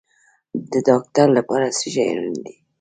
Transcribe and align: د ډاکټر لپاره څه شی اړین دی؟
د 0.71 0.73
ډاکټر 0.87 1.27
لپاره 1.37 1.65
څه 1.77 1.85
شی 1.93 2.03
اړین 2.13 2.35
دی؟ 2.45 2.53